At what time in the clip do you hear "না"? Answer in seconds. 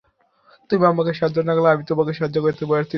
1.41-1.53, 2.83-2.89